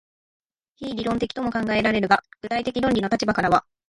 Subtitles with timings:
[0.77, 3.63] 非論理的とも考えられるが、具体的論理の立場からは、